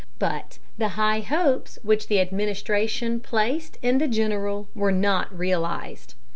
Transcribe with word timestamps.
But 0.17 0.57
the 0.79 0.87
high 0.97 1.19
hopes 1.19 1.77
which 1.83 2.07
the 2.07 2.19
administration 2.19 3.19
placed 3.19 3.77
in 3.83 3.99
the 3.99 4.07
general 4.07 4.67
were 4.73 4.91
not 4.91 5.31
realized. 5.31 6.15